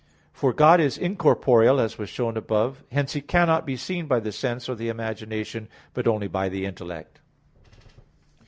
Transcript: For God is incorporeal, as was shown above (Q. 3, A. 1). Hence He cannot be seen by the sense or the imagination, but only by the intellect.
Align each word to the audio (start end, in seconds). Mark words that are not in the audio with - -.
For 0.33 0.51
God 0.51 0.79
is 0.79 0.97
incorporeal, 0.97 1.79
as 1.79 1.99
was 1.99 2.09
shown 2.09 2.35
above 2.35 2.77
(Q. 2.77 2.77
3, 2.77 2.85
A. 2.85 2.87
1). 2.87 2.87
Hence 2.95 3.13
He 3.13 3.21
cannot 3.21 3.65
be 3.67 3.77
seen 3.77 4.07
by 4.07 4.19
the 4.19 4.31
sense 4.31 4.67
or 4.67 4.73
the 4.73 4.89
imagination, 4.89 5.67
but 5.93 6.07
only 6.07 6.27
by 6.27 6.49
the 6.49 6.65
intellect. 6.65 7.19